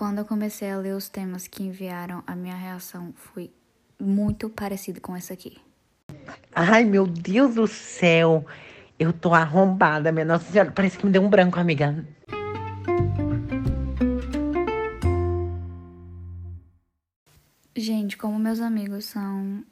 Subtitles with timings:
[0.00, 3.50] Quando eu comecei a ler os temas que enviaram, a minha reação foi
[4.00, 5.58] muito parecida com essa aqui.
[6.54, 8.46] Ai, meu Deus do céu.
[8.98, 10.72] Eu tô arrombada, minha Nossa Senhora.
[10.72, 12.02] Parece que me deu um branco, amiga.
[17.76, 19.62] Gente, como meus amigos são.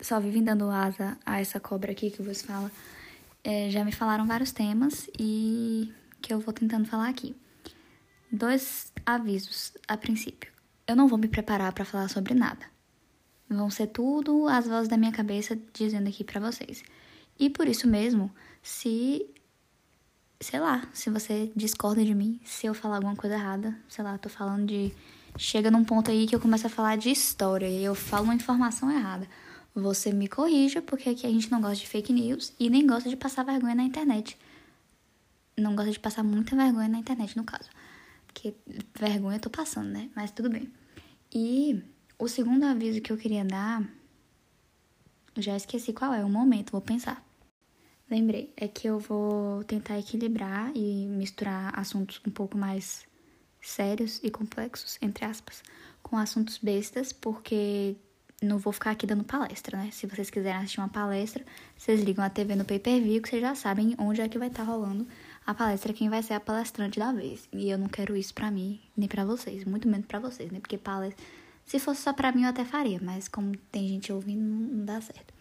[0.00, 2.70] só vivem dando asa a essa cobra aqui que vos fala,
[3.42, 5.92] é, já me falaram vários temas e
[6.22, 7.34] que eu vou tentando falar aqui.
[8.32, 10.52] Dois avisos a princípio.
[10.86, 12.64] Eu não vou me preparar para falar sobre nada.
[13.48, 16.82] Vão ser tudo as vozes da minha cabeça dizendo aqui para vocês.
[17.38, 18.30] E por isso mesmo,
[18.62, 19.26] se
[20.40, 24.16] sei lá, se você discorda de mim, se eu falar alguma coisa errada, sei lá,
[24.16, 24.92] tô falando de
[25.36, 28.34] chega num ponto aí que eu começo a falar de história e eu falo uma
[28.34, 29.28] informação errada.
[29.74, 33.08] Você me corrija, porque aqui a gente não gosta de fake news e nem gosta
[33.08, 34.36] de passar vergonha na internet.
[35.56, 37.68] Não gosta de passar muita vergonha na internet, no caso.
[38.32, 38.54] Porque
[38.98, 40.08] vergonha eu tô passando, né?
[40.14, 40.72] Mas tudo bem.
[41.32, 41.82] E
[42.18, 43.84] o segundo aviso que eu queria dar,
[45.36, 47.24] já esqueci qual é, o momento, vou pensar.
[48.08, 53.04] Lembrei, é que eu vou tentar equilibrar e misturar assuntos um pouco mais
[53.60, 55.62] sérios e complexos, entre aspas,
[56.02, 57.96] com assuntos bestas, porque
[58.42, 59.90] não vou ficar aqui dando palestra, né?
[59.92, 61.44] Se vocês quiserem assistir uma palestra,
[61.76, 64.64] vocês ligam a TV no pay-per-view, que vocês já sabem onde é que vai estar
[64.64, 65.06] tá rolando
[65.50, 67.48] a palestra, quem vai ser a palestrante da vez.
[67.52, 70.60] E eu não quero isso pra mim, nem pra vocês, muito menos pra vocês, né?
[70.60, 71.24] Porque palestra.
[71.66, 75.00] Se fosse só pra mim, eu até faria, mas como tem gente ouvindo, não dá
[75.00, 75.32] certo.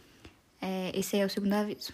[0.62, 1.94] É, esse aí é o segundo aviso.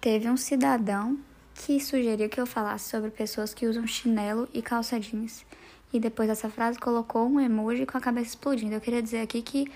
[0.00, 1.18] Teve um cidadão
[1.54, 5.44] que sugeriu que eu falasse sobre pessoas que usam chinelo e calça jeans.
[5.92, 8.74] E depois dessa frase colocou um emoji com a cabeça explodindo.
[8.74, 9.70] Eu queria dizer aqui que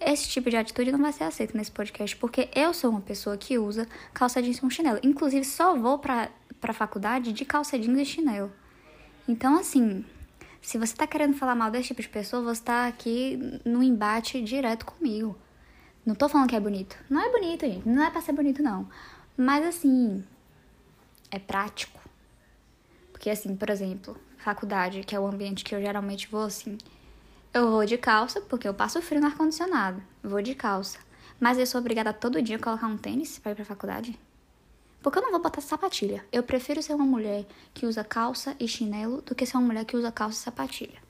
[0.00, 3.36] esse tipo de atitude não vai ser aceito nesse podcast, porque eu sou uma pessoa
[3.36, 5.00] que usa calça jeans com chinelo.
[5.02, 8.52] Inclusive, só vou pra, pra faculdade de calça jeans e chinelo.
[9.26, 10.04] Então, assim,
[10.62, 14.40] se você tá querendo falar mal desse tipo de pessoa, você tá aqui no embate
[14.40, 15.36] direto comigo.
[16.06, 16.96] Não tô falando que é bonito.
[17.10, 17.86] Não é bonito, gente.
[17.88, 18.88] Não é pra ser bonito, não.
[19.36, 20.24] Mas, assim,
[21.30, 21.98] é prático.
[23.12, 26.78] Porque, assim, por exemplo, faculdade, que é o ambiente que eu geralmente vou, assim
[27.52, 30.02] eu vou de calça, porque eu passo frio no ar-condicionado.
[30.22, 30.98] Vou de calça.
[31.40, 34.18] Mas eu sou obrigada todo dia a colocar um tênis para ir pra faculdade?
[35.02, 36.24] Porque eu não vou botar sapatilha.
[36.32, 39.84] Eu prefiro ser uma mulher que usa calça e chinelo do que ser uma mulher
[39.84, 41.08] que usa calça e sapatilha.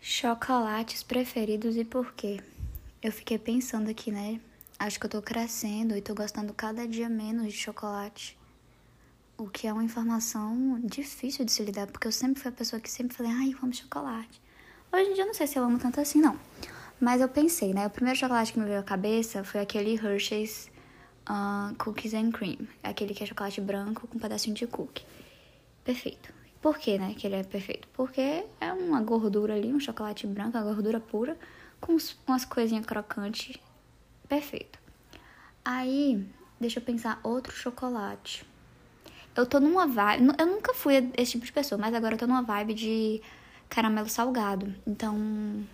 [0.00, 2.40] Chocolates preferidos e por quê?
[3.02, 4.40] Eu fiquei pensando aqui, né?
[4.78, 8.39] Acho que eu tô crescendo e tô gostando cada dia menos de chocolate.
[9.40, 12.78] O que é uma informação difícil de se lidar, porque eu sempre fui a pessoa
[12.78, 14.38] que sempre falei, ai, eu amo chocolate.
[14.92, 16.38] Hoje em dia eu não sei se eu amo tanto assim, não.
[17.00, 17.86] Mas eu pensei, né?
[17.86, 20.70] O primeiro chocolate que me veio à cabeça foi aquele Hershey's
[21.26, 22.68] uh, Cookies and Cream.
[22.82, 25.06] Aquele que é chocolate branco com um pedacinho de cookie.
[25.84, 26.34] Perfeito.
[26.60, 27.88] Por que, né, que ele é perfeito?
[27.94, 31.34] Porque é uma gordura ali, um chocolate branco, uma gordura pura,
[31.80, 31.96] com
[32.26, 33.56] umas coisinhas crocantes.
[34.28, 34.78] Perfeito.
[35.64, 36.28] Aí,
[36.60, 38.49] deixa eu pensar, outro chocolate.
[39.36, 40.34] Eu tô numa vibe.
[40.38, 43.22] Eu nunca fui esse tipo de pessoa, mas agora eu tô numa vibe de
[43.68, 44.74] caramelo salgado.
[44.86, 45.64] Então,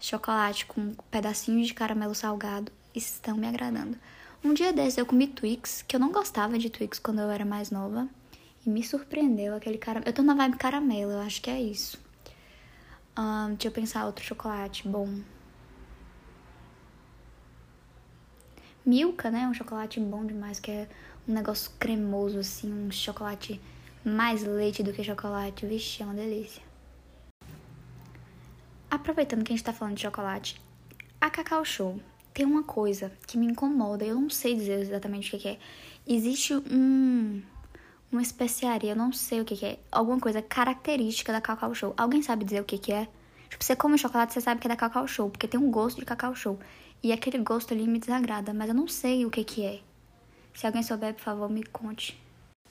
[0.00, 3.96] chocolate com pedacinhos de caramelo salgado estão me agradando.
[4.44, 7.44] Um dia desses eu comi Twix, que eu não gostava de Twix quando eu era
[7.44, 8.08] mais nova.
[8.66, 10.08] E me surpreendeu aquele caramelo.
[10.08, 11.98] Eu tô na vibe caramelo, eu acho que é isso.
[13.16, 15.20] Um, deixa eu pensar outro chocolate bom.
[18.84, 19.46] Milka, né?
[19.46, 20.88] Um chocolate bom demais, que é
[21.28, 23.60] um negócio cremoso, assim, um chocolate
[24.04, 25.66] mais leite do que chocolate.
[25.66, 26.62] Vixe, é uma delícia.
[28.90, 30.60] Aproveitando que a gente tá falando de chocolate,
[31.20, 32.00] a Cacau Show
[32.34, 35.58] tem uma coisa que me incomoda, eu não sei dizer exatamente o que, é.
[36.06, 37.42] Existe um
[38.10, 41.94] uma especiaria, eu não sei o que, é, alguma coisa característica da Cacau Show.
[41.96, 43.08] Alguém sabe dizer o que, que é?
[43.52, 46.00] Tipo, você come chocolate, você sabe que é da Cacau Show, porque tem um gosto
[46.00, 46.58] de Cacau Show.
[47.02, 49.80] E aquele gosto ali me desagrada, mas eu não sei o que, que é.
[50.54, 52.18] Se alguém souber, por favor, me conte.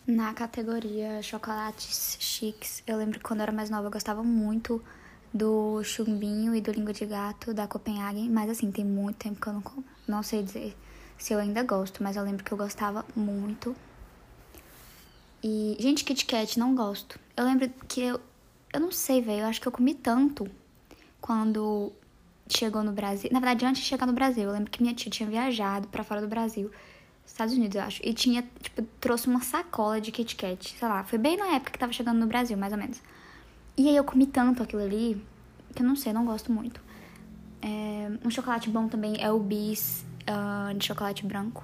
[0.08, 4.84] Na categoria chocolates chiques, eu lembro que quando eu era mais nova eu gostava muito
[5.32, 9.46] do chumbinho e do língua de gato da Copenhagen, mas assim, tem muito tempo que
[9.46, 9.86] eu não como.
[10.08, 10.76] Não sei dizer
[11.16, 13.76] se eu ainda gosto, mas eu lembro que eu gostava muito.
[15.44, 17.20] E, gente, Kit Kat, não gosto.
[17.38, 18.20] Eu lembro que eu.
[18.74, 19.42] Eu não sei, velho.
[19.42, 20.50] Eu acho que eu comi tanto
[21.32, 21.94] quando
[22.50, 23.30] chegou no Brasil.
[23.32, 26.04] Na verdade, antes de chegar no Brasil, eu lembro que minha tia tinha viajado para
[26.04, 26.70] fora do Brasil.
[27.26, 28.02] Estados Unidos, eu acho.
[28.04, 30.76] E tinha, tipo, trouxe uma sacola de Kit Kat.
[30.78, 33.02] Sei lá, foi bem na época que tava chegando no Brasil, mais ou menos.
[33.78, 35.26] E aí eu comi tanto aquilo ali,
[35.74, 36.82] que eu não sei, não gosto muito.
[37.62, 41.64] É, um chocolate bom também é o Bis uh, de chocolate branco.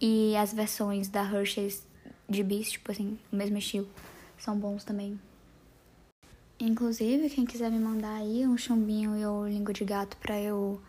[0.00, 1.86] E as versões da Hershey's
[2.26, 3.86] de Bis, tipo assim, o mesmo estilo,
[4.38, 5.20] são bons também.
[6.60, 10.80] Inclusive, quem quiser me mandar aí um chumbinho e ou língua de gato pra eu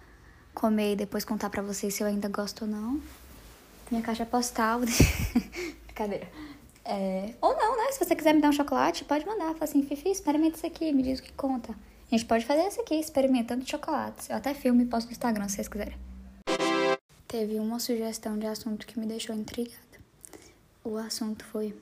[0.54, 3.00] comer e depois contar pra vocês se eu ainda gosto ou não.
[3.92, 4.82] Minha caixa postal.
[5.86, 6.28] Brincadeira.
[6.84, 7.34] É...
[7.40, 7.92] Ou não, né?
[7.92, 9.54] Se você quiser me dar um chocolate, pode mandar.
[9.54, 11.72] Fala assim, Fifi, experimenta isso aqui, me diz o que conta.
[11.72, 14.28] A gente pode fazer isso aqui, experimentando chocolates.
[14.30, 15.98] Eu até filme e posto no Instagram, se vocês quiserem.
[17.28, 19.78] Teve uma sugestão de assunto que me deixou intrigada.
[20.84, 21.76] O assunto foi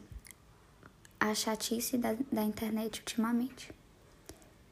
[1.17, 3.76] a chatice da, da internet ultimamente.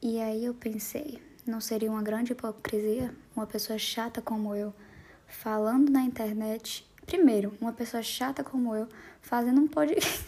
[0.02, 4.74] E aí eu pensei, não seria uma grande hipocrisia uma pessoa chata como eu
[5.28, 6.88] falando na internet?
[7.06, 8.88] Primeiro, uma pessoa chata como eu
[9.22, 10.24] fazendo um podcast.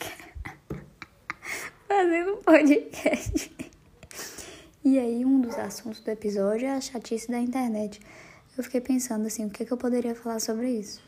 [1.87, 3.51] fazendo um podcast.
[4.83, 7.99] e aí, um dos assuntos do episódio é a chatice da internet.
[8.57, 11.01] Eu fiquei pensando assim, o que, que eu poderia falar sobre isso?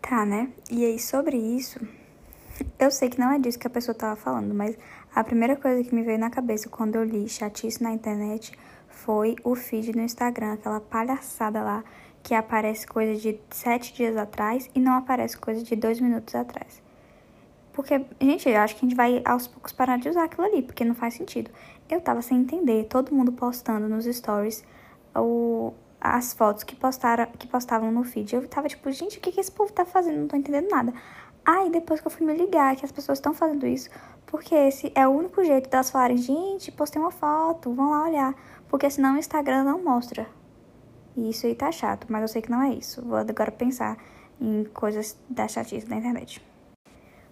[0.00, 0.52] Tá, né?
[0.70, 1.80] E aí, sobre isso,
[2.78, 4.76] eu sei que não é disso que a pessoa tava falando, mas
[5.14, 8.52] a primeira coisa que me veio na cabeça quando eu li chatice na internet
[8.88, 11.84] foi o feed no Instagram, aquela palhaçada lá
[12.22, 16.82] que aparece coisa de sete dias atrás e não aparece coisa de dois minutos atrás.
[17.72, 20.62] Porque, gente, eu acho que a gente vai aos poucos parar de usar aquilo ali,
[20.62, 21.50] porque não faz sentido.
[21.90, 24.64] Eu tava sem entender, todo mundo postando nos stories
[25.14, 28.34] o, as fotos que, postaram, que postavam no feed.
[28.34, 30.20] Eu tava tipo, gente, o que, que esse povo tá fazendo?
[30.20, 30.94] Não tô entendendo nada.
[31.44, 33.90] Aí depois que eu fui me ligar que as pessoas estão fazendo isso,
[34.26, 38.34] porque esse é o único jeito delas falarem, gente, postei uma foto, vão lá olhar.
[38.68, 40.26] Porque senão o Instagram não mostra.
[41.16, 43.02] E isso aí tá chato, mas eu sei que não é isso.
[43.02, 43.96] Vou agora pensar
[44.40, 46.42] em coisas da chatice da internet.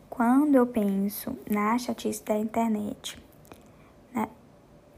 [0.08, 3.20] Quando eu penso na chatice da internet,
[4.14, 4.28] né,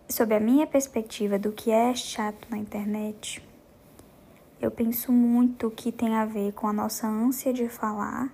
[0.09, 3.43] sob a minha perspectiva do que é chato na internet,
[4.61, 8.31] eu penso muito que tem a ver com a nossa ânsia de falar.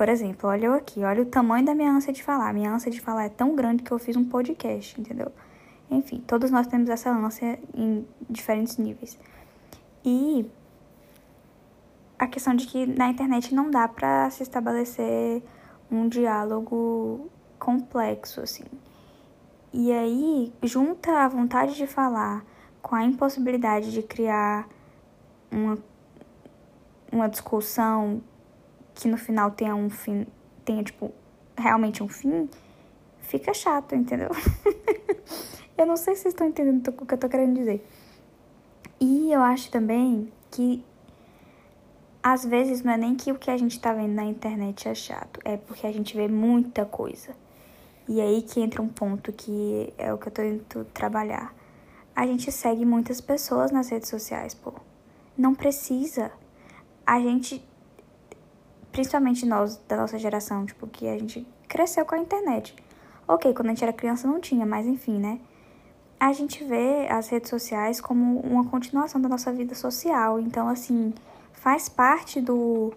[0.00, 2.54] Por exemplo, olha eu aqui, olha o tamanho da minha ânsia de falar.
[2.54, 5.30] Minha ânsia de falar é tão grande que eu fiz um podcast, entendeu?
[5.90, 9.18] Enfim, todos nós temos essa ânsia em diferentes níveis.
[10.02, 10.50] E
[12.18, 15.42] a questão de que na internet não dá para se estabelecer
[15.92, 18.64] um diálogo complexo, assim.
[19.70, 22.42] E aí, junta a vontade de falar
[22.80, 24.66] com a impossibilidade de criar
[25.52, 25.76] uma,
[27.12, 28.22] uma discussão
[29.00, 30.26] que no final tenha um fim,
[30.64, 31.12] tenha, tipo,
[31.56, 32.48] realmente um fim,
[33.20, 34.30] fica chato, entendeu?
[35.76, 37.86] eu não sei se vocês estão entendendo o que eu tô querendo dizer.
[39.00, 40.84] E eu acho também que
[42.22, 44.94] às vezes não é nem que o que a gente tá vendo na internet é
[44.94, 47.34] chato, é porque a gente vê muita coisa.
[48.06, 51.54] E aí que entra um ponto que é o que eu tô indo trabalhar
[52.20, 54.74] a gente segue muitas pessoas nas redes sociais, pô.
[55.36, 56.30] Não precisa.
[57.06, 57.64] A gente,
[58.92, 62.74] principalmente nós da nossa geração, tipo, que a gente cresceu com a internet.
[63.26, 65.40] Ok, quando a gente era criança não tinha, mas enfim, né?
[66.18, 70.38] A gente vê as redes sociais como uma continuação da nossa vida social.
[70.38, 71.14] Então, assim,
[71.52, 72.92] faz parte do,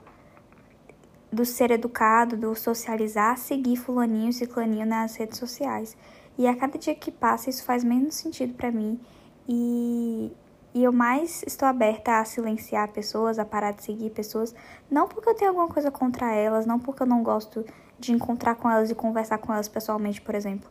[1.31, 5.95] do ser educado, do socializar, seguir fulaninho e ciclaninho nas redes sociais.
[6.37, 8.99] E a cada dia que passa, isso faz menos sentido para mim.
[9.47, 10.31] E,
[10.73, 14.55] e eu mais estou aberta a silenciar pessoas, a parar de seguir pessoas.
[14.89, 17.63] Não porque eu tenho alguma coisa contra elas, não porque eu não gosto
[17.99, 20.69] de encontrar com elas e conversar com elas pessoalmente, por exemplo.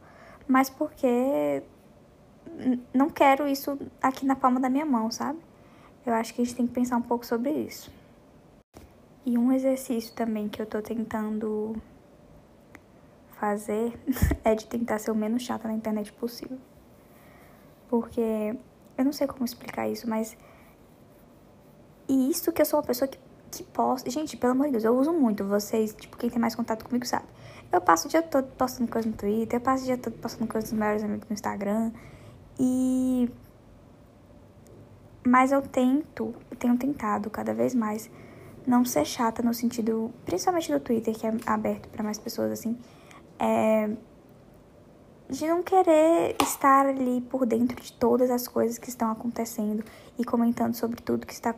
[0.49, 1.63] Mas porque
[2.93, 5.39] não quero isso aqui na palma da minha mão, sabe?
[6.05, 7.91] Eu acho que a gente tem que pensar um pouco sobre isso.
[9.25, 11.77] E um exercício também que eu tô tentando
[13.39, 13.97] fazer
[14.43, 16.59] é de tentar ser o menos chata na internet possível.
[17.89, 18.57] Porque
[18.97, 20.37] eu não sei como explicar isso, mas.
[22.09, 23.19] E isso que eu sou uma pessoa que,
[23.51, 24.11] que posta.
[24.11, 25.45] Gente, pelo amor de Deus, eu uso muito.
[25.45, 27.27] Vocês, tipo, quem tem mais contato comigo sabe.
[27.71, 30.51] Eu passo o dia todo postando coisa no Twitter, eu passo o dia todo postando
[30.51, 31.93] coisas dos meus amigos no Instagram.
[32.59, 33.31] E.
[35.25, 38.11] Mas eu tento, eu tenho tentado cada vez mais
[38.67, 42.77] não ser chata no sentido, principalmente do Twitter, que é aberto para mais pessoas assim
[43.43, 43.91] é,
[45.29, 49.85] de não querer estar ali por dentro de todas as coisas que estão acontecendo
[50.19, 51.55] e comentando sobre tudo que está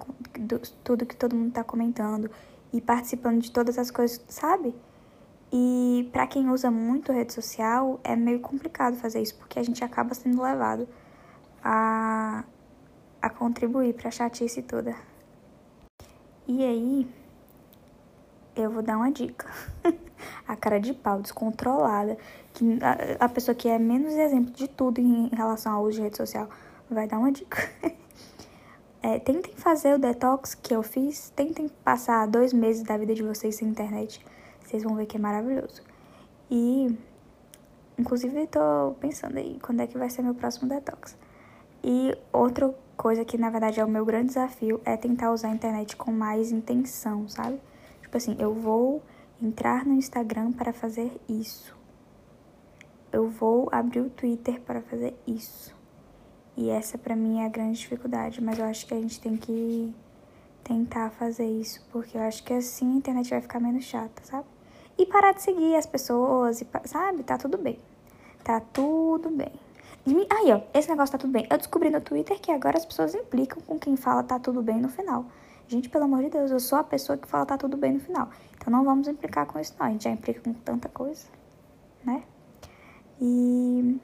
[0.82, 2.30] tudo que todo mundo está comentando
[2.72, 4.74] e participando de todas as coisas, sabe?
[5.52, 9.84] E para quem usa muito rede social, é meio complicado fazer isso, porque a gente
[9.84, 10.88] acaba sendo levado
[11.62, 12.44] a,
[13.22, 14.96] a contribuir para a chatice toda.
[16.48, 17.08] E aí,
[18.56, 19.46] eu vou dar uma dica.
[20.46, 22.16] a cara de pau, descontrolada,
[22.52, 26.02] que a, a, pessoa que é menos exemplo de tudo em relação ao uso de
[26.02, 26.48] rede social
[26.90, 27.58] vai dar uma dica.
[29.06, 31.28] É, tentem fazer o detox que eu fiz.
[31.36, 34.24] Tentem passar dois meses da vida de vocês sem internet.
[34.64, 35.82] Vocês vão ver que é maravilhoso.
[36.50, 36.98] E,
[37.98, 41.18] inclusive, tô pensando aí quando é que vai ser meu próximo detox.
[41.82, 45.54] E outra coisa que, na verdade, é o meu grande desafio é tentar usar a
[45.54, 47.60] internet com mais intenção, sabe?
[48.14, 49.02] Tipo assim, eu vou
[49.42, 51.76] entrar no Instagram para fazer isso.
[53.10, 55.74] Eu vou abrir o Twitter para fazer isso.
[56.56, 59.36] E essa para mim é a grande dificuldade, mas eu acho que a gente tem
[59.36, 59.92] que
[60.62, 64.46] tentar fazer isso, porque eu acho que assim a internet vai ficar menos chata, sabe?
[64.96, 67.24] E parar de seguir as pessoas, e, sabe?
[67.24, 67.80] Tá tudo bem.
[68.44, 69.50] Tá tudo bem.
[70.30, 71.48] Aí, ó, esse negócio tá tudo bem.
[71.50, 74.80] Eu descobri no Twitter que agora as pessoas implicam com quem fala tá tudo bem
[74.80, 75.26] no final.
[75.66, 78.00] Gente, pelo amor de Deus, eu sou a pessoa que fala tá tudo bem no
[78.00, 78.28] final.
[78.56, 79.86] Então não vamos implicar com isso, não.
[79.86, 81.26] A gente já implica com tanta coisa,
[82.04, 82.22] né?
[83.20, 83.98] E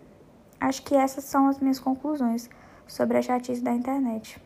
[0.59, 2.49] acho que essas são as minhas conclusões
[2.87, 4.41] sobre a chatice da internet.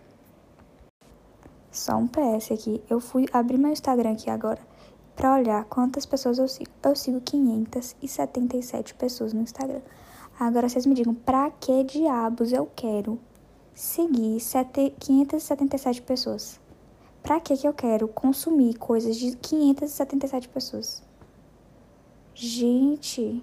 [1.70, 2.82] Só um PS aqui.
[2.88, 4.60] Eu fui abrir meu Instagram aqui agora
[5.14, 6.70] para olhar quantas pessoas eu sigo.
[6.82, 9.80] Eu sigo 577 pessoas no Instagram.
[10.38, 13.20] Agora vocês me digam, pra que diabos eu quero
[13.72, 16.63] seguir 577 pessoas?
[17.24, 21.02] Pra que que eu quero consumir coisas de 577 pessoas?
[22.34, 23.42] Gente.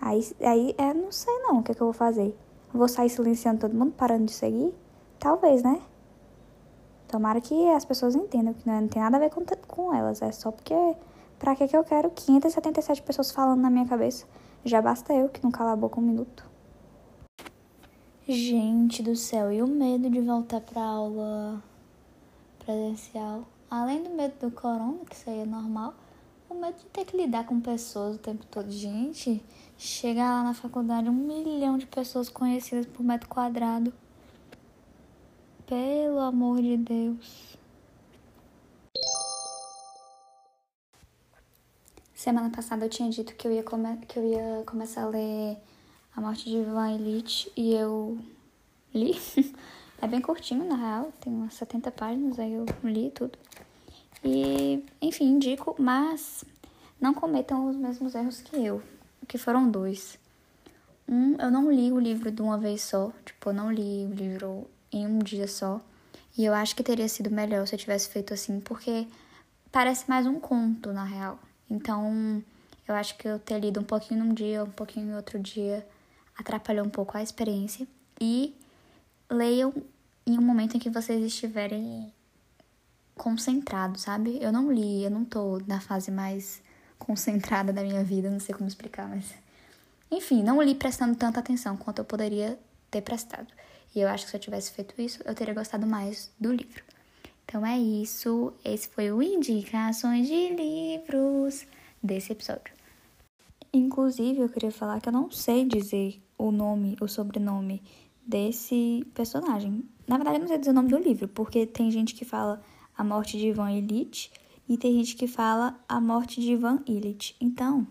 [0.00, 2.34] Aí, aí é, não sei não o que, é que eu vou fazer.
[2.72, 4.72] Vou sair silenciando todo mundo, parando de seguir?
[5.18, 5.82] Talvez, né?
[7.08, 10.22] Tomara que as pessoas entendam que não, tem nada a ver com, com elas.
[10.22, 10.74] É só porque.
[11.38, 14.24] Pra que, que eu quero 577 pessoas falando na minha cabeça?
[14.64, 16.55] Já basta eu que não cala a boca um minuto.
[18.28, 21.62] Gente do céu, e o medo de voltar pra aula
[22.58, 23.46] presencial?
[23.70, 25.94] Além do medo do corona, que isso aí é normal,
[26.50, 28.68] o medo de ter que lidar com pessoas o tempo todo.
[28.68, 29.40] Gente,
[29.78, 33.92] chegar lá na faculdade, um milhão de pessoas conhecidas por metro quadrado.
[35.64, 37.56] Pelo amor de Deus.
[42.12, 43.62] Semana passada eu tinha dito que eu ia,
[44.08, 45.58] que eu ia começar a ler
[46.16, 48.18] a Morte de Ivan Elite e eu
[48.94, 49.20] li.
[50.00, 53.38] é bem curtinho, na real, tem umas 70 páginas, aí eu li tudo.
[54.24, 56.42] E, enfim, indico, mas
[56.98, 58.82] não cometam os mesmos erros que eu,
[59.28, 60.18] que foram dois.
[61.06, 64.14] Um, eu não li o livro de uma vez só, tipo, eu não li o
[64.14, 65.82] livro em um dia só.
[66.36, 69.06] E eu acho que teria sido melhor se eu tivesse feito assim, porque
[69.70, 71.38] parece mais um conto, na real.
[71.70, 72.42] Então,
[72.88, 75.86] eu acho que eu ter lido um pouquinho num dia, um pouquinho em outro dia,
[76.38, 77.86] atrapalhou um pouco a experiência.
[78.20, 78.54] E
[79.30, 79.72] leiam
[80.26, 82.12] em um momento em que vocês estiverem
[83.14, 84.38] concentrados, sabe?
[84.40, 86.62] Eu não li, eu não tô na fase mais
[86.98, 89.34] concentrada da minha vida, não sei como explicar, mas.
[90.10, 92.58] Enfim, não li prestando tanta atenção quanto eu poderia
[92.90, 93.48] ter prestado.
[93.94, 96.84] E eu acho que se eu tivesse feito isso, eu teria gostado mais do livro.
[97.44, 98.52] Então é isso.
[98.64, 101.66] Esse foi o Indicações de Livros
[102.02, 102.74] desse episódio.
[103.72, 107.82] Inclusive, eu queria falar que eu não sei dizer o nome, o sobrenome
[108.26, 109.84] desse personagem.
[110.06, 112.60] Na verdade, eu não sei dizer o nome do livro, porque tem gente que fala
[112.96, 114.30] A Morte de Ivan Illich
[114.68, 117.36] e tem gente que fala A Morte de Ivan Illich.
[117.40, 117.86] Então,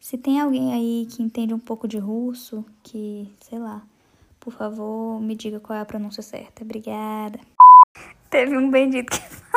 [0.00, 3.82] se tem alguém aí que entende um pouco de russo, que, sei lá,
[4.40, 6.62] por favor, me diga qual é a pronúncia certa.
[6.62, 7.40] Obrigada.
[8.30, 9.56] Teve um bendito que falou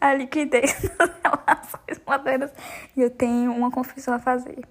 [0.00, 2.52] a liquidez das relações modernas
[2.96, 4.66] e eu tenho uma confissão a fazer.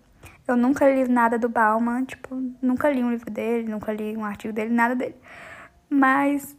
[0.48, 4.26] Eu nunca li nada do Bauman, tipo, nunca li um livro dele, nunca li um
[4.26, 5.16] artigo dele, nada dele.
[5.90, 6.58] Mas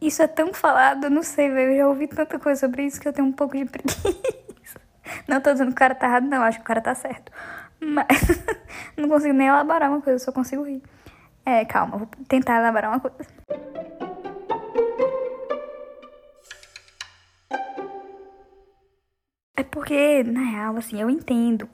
[0.00, 1.72] isso é tão falado, eu não sei, velho.
[1.72, 4.80] Eu já ouvi tanta coisa sobre isso que eu tenho um pouco de preguiça.
[5.26, 7.32] Não tô dizendo que o cara tá errado, não, acho que o cara tá certo.
[7.80, 8.06] Mas
[8.96, 10.82] não consigo nem elaborar uma coisa, só consigo rir.
[11.46, 13.30] É, calma, vou tentar elaborar uma coisa.
[19.56, 21.68] É porque, na real, assim, eu entendo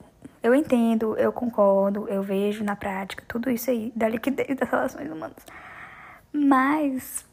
[0.45, 5.11] eu entendo, eu concordo, eu vejo na prática tudo isso aí da liquidez das relações
[5.11, 5.43] humanas.
[6.31, 7.25] Mas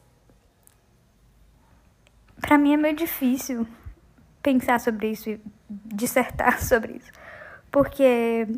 [2.41, 3.69] para mim é meio difícil
[4.43, 5.39] pensar sobre isso e
[5.69, 7.13] dissertar sobre isso.
[7.71, 8.49] Porque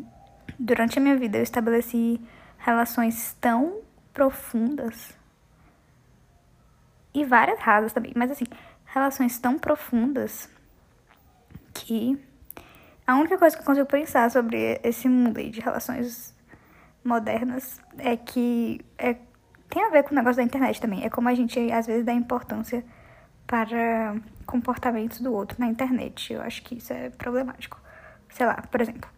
[0.57, 2.21] durante a minha vida eu estabeleci
[2.57, 3.81] relações tão
[4.13, 5.13] profundas
[7.13, 8.45] e várias rasas também, mas assim,
[8.85, 10.49] relações tão profundas
[11.73, 12.24] que
[13.07, 16.35] a única coisa que eu consigo pensar sobre esse mundo aí de relações
[17.03, 19.15] modernas é que é,
[19.69, 21.03] tem a ver com o negócio da internet também.
[21.03, 22.83] É como a gente às vezes dá importância
[23.45, 26.33] para comportamentos do outro na internet.
[26.33, 27.79] Eu acho que isso é problemático.
[28.29, 29.09] Sei lá, por exemplo,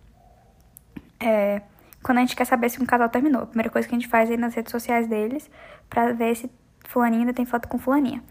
[1.19, 1.61] é,
[2.03, 3.43] quando a gente quer saber se um casal terminou.
[3.43, 5.49] A primeira coisa que a gente faz é ir nas redes sociais deles
[5.89, 6.51] pra ver se
[6.85, 8.21] fulaninho ainda tem foto com fulaninha.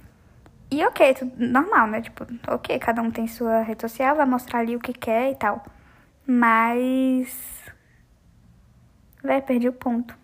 [0.70, 2.02] E ok, tudo normal, né?
[2.02, 5.36] Tipo, ok, cada um tem sua rede social, vai mostrar ali o que quer e
[5.36, 5.64] tal.
[6.26, 7.62] Mas.
[9.22, 10.16] Véi, perdi o ponto.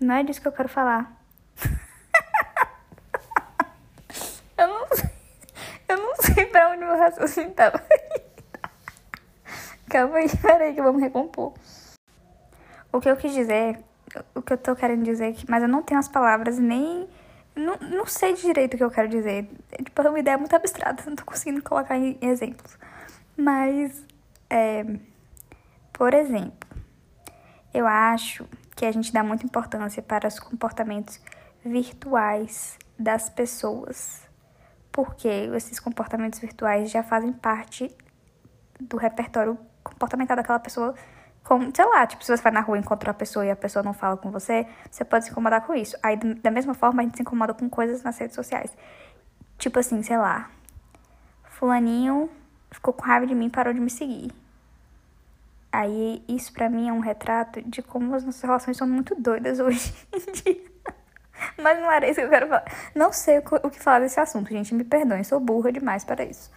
[0.00, 1.16] Não é disso que eu quero falar.
[4.58, 5.10] eu não sei.
[5.88, 7.80] Eu não sei pra onde meu raciocínio tava.
[9.88, 11.54] Calma aí, peraí que vamos recompor.
[12.92, 13.78] O que eu quis dizer,
[14.34, 17.08] o que eu tô querendo dizer, mas eu não tenho as palavras nem
[17.58, 19.50] não, não sei direito o que eu quero dizer.
[19.84, 22.78] Tipo, é uma ideia muito abstrata, não tô conseguindo colocar em exemplos.
[23.36, 24.04] Mas,
[24.48, 24.84] é,
[25.92, 26.68] por exemplo,
[27.74, 31.20] eu acho que a gente dá muita importância para os comportamentos
[31.64, 34.26] virtuais das pessoas.
[34.90, 37.94] Porque esses comportamentos virtuais já fazem parte
[38.80, 40.94] do repertório comportamental daquela pessoa
[41.48, 43.56] como, sei lá, tipo, se você vai na rua e encontra uma pessoa e a
[43.56, 45.96] pessoa não fala com você, você pode se incomodar com isso.
[46.02, 48.76] Aí, da mesma forma, a gente se incomoda com coisas nas redes sociais.
[49.56, 50.50] Tipo assim, sei lá.
[51.44, 52.28] Fulaninho
[52.70, 54.30] ficou com raiva de mim e parou de me seguir.
[55.72, 59.58] Aí, isso pra mim é um retrato de como as nossas relações são muito doidas
[59.58, 60.70] hoje em dia.
[61.56, 62.64] Mas não era isso que eu quero falar.
[62.94, 64.74] Não sei o que falar desse assunto, gente.
[64.74, 66.50] Me perdoem, sou burra demais para isso.